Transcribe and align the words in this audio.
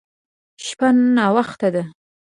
شپه 0.65 0.87
ناوخته 1.15 1.69
ده. 1.73 1.83